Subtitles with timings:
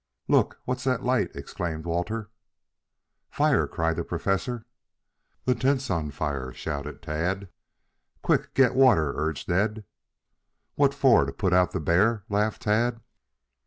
[0.27, 0.59] "Look!
[0.65, 2.31] What's that light?" exclaimed Walter.
[3.29, 4.65] "Fire!" cried the Professor.
[5.45, 7.49] "The tent's on fire!" shouted Tad.
[8.23, 9.85] "Quick, get water!" urged Ned.
[10.73, 11.25] "What for?
[11.25, 12.99] To put out the bear?" laughed Tad.